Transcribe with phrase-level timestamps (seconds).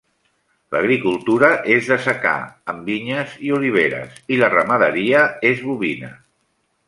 [0.75, 2.31] L'agricultura és de secà
[2.73, 6.11] amb vinyes i oliveres, i la ramaderia és bovina.